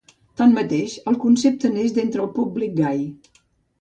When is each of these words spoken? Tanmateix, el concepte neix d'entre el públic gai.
Tanmateix, 0.39 0.95
el 1.11 1.19
concepte 1.27 1.71
neix 1.75 1.93
d'entre 1.99 2.25
el 2.25 2.31
públic 2.41 2.77
gai. 2.81 3.05